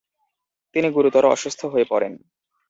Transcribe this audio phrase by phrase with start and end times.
[0.75, 2.13] তিনি গুরুতর অসুস্থ হয়ে পড়েন।